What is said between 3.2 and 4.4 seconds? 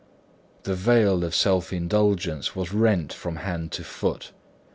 head to foot.